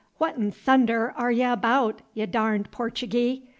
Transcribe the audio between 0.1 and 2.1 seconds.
What 'n thunder 'r' y' abaout,